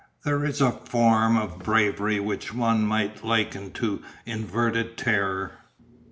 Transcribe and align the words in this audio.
There 0.25 0.43
is 0.43 0.61
a 0.61 0.71
form 0.71 1.37
of 1.37 1.59
bravery 1.59 2.19
which 2.19 2.55
one 2.55 2.87
might 2.87 3.23
liken 3.23 3.69
to 3.73 4.01
inverted 4.25 4.97
terror. 4.97 5.59